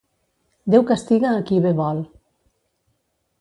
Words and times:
Déu 0.75 0.85
castiga 0.91 1.33
a 1.33 1.43
qui 1.51 1.59
bé 1.67 1.75
vol. 1.81 2.01